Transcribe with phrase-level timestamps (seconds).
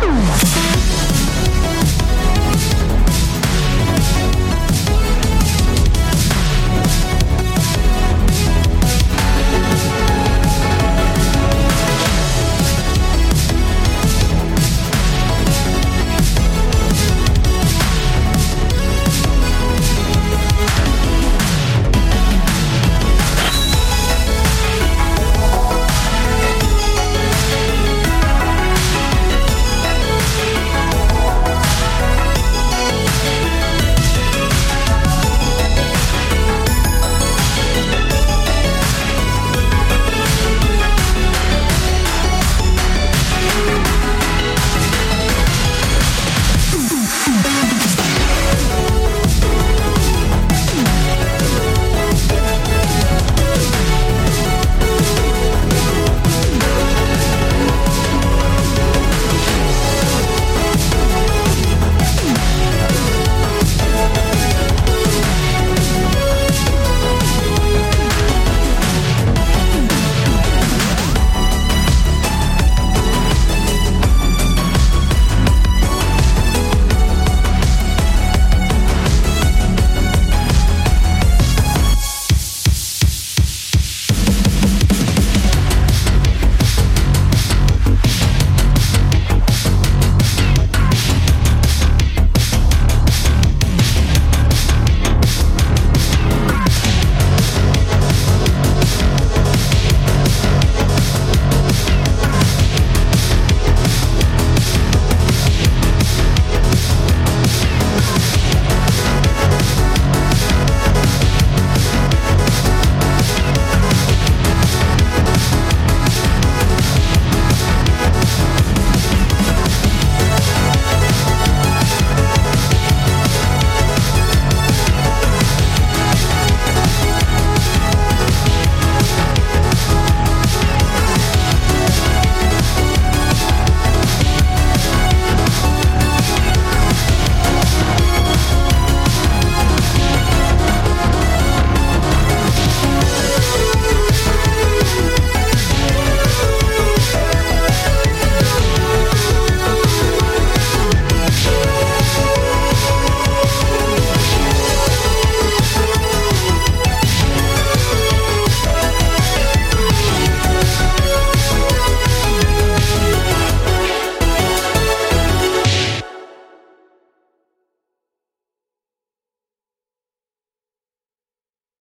[0.00, 0.57] Bye.